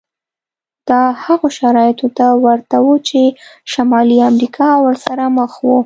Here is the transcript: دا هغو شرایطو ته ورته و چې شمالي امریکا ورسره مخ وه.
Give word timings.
دا 0.89 1.01
هغو 1.23 1.47
شرایطو 1.59 2.07
ته 2.17 2.25
ورته 2.45 2.77
و 2.83 2.87
چې 3.07 3.21
شمالي 3.71 4.17
امریکا 4.29 4.69
ورسره 4.85 5.23
مخ 5.37 5.51
وه. 5.67 5.77